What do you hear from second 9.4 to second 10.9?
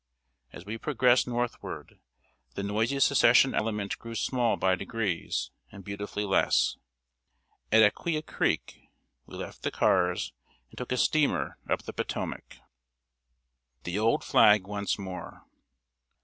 the cars and